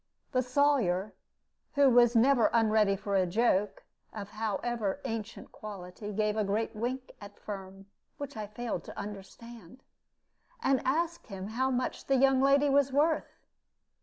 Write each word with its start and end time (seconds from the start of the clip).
The 0.31 0.41
Sawyer, 0.41 1.13
who 1.75 1.83
never 2.15 2.43
was 2.45 2.49
unready 2.53 2.95
for 2.95 3.15
a 3.15 3.27
joke, 3.27 3.83
of 4.11 4.29
however 4.31 4.99
ancient 5.05 5.51
quality, 5.51 6.11
gave 6.11 6.35
a 6.35 6.43
great 6.43 6.75
wink 6.75 7.11
at 7.21 7.37
Firm 7.39 7.85
(which 8.17 8.35
I 8.35 8.47
failed 8.47 8.83
to 8.85 8.97
understand), 8.97 9.83
and 10.59 10.81
asked 10.85 11.27
him 11.27 11.49
how 11.49 11.69
much 11.69 12.07
the 12.07 12.15
young 12.15 12.41
lady 12.41 12.67
was 12.67 12.91
worth. 12.91 13.43